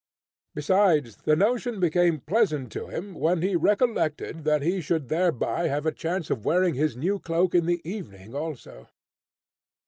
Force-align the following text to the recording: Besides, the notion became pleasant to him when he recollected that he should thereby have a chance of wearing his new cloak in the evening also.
Besides, 0.55 1.17
the 1.25 1.35
notion 1.35 1.79
became 1.79 2.21
pleasant 2.21 2.71
to 2.71 2.87
him 2.87 3.13
when 3.13 3.43
he 3.43 3.55
recollected 3.55 4.45
that 4.45 4.63
he 4.63 4.81
should 4.81 5.09
thereby 5.09 5.67
have 5.67 5.85
a 5.85 5.91
chance 5.91 6.31
of 6.31 6.43
wearing 6.43 6.73
his 6.73 6.97
new 6.97 7.19
cloak 7.19 7.53
in 7.53 7.67
the 7.67 7.87
evening 7.87 8.33
also. 8.33 8.87